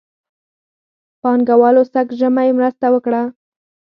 [1.21, 3.21] پانګهوالو سږ ژمی مرسته وکړه.